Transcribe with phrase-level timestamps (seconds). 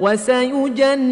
[0.00, 1.04] وسيجنبها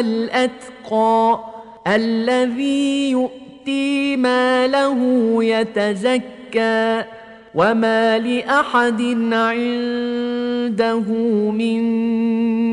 [0.00, 1.40] الأتقى
[1.86, 4.98] الذي يؤتي ماله
[5.44, 7.04] يتزكى
[7.54, 9.00] وما لأحد
[9.32, 11.08] عنده
[11.50, 11.82] من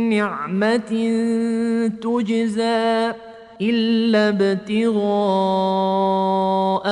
[0.10, 0.92] نعمة
[2.02, 3.14] تجزى
[3.62, 5.00] إلا ابتغاء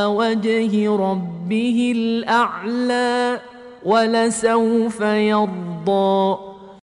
[0.09, 3.39] وجه ربه الأعلى
[3.85, 6.46] ولسوف يرضى